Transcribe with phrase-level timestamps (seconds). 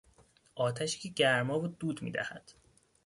[0.55, 2.51] آتشی که گرما و دود میدهد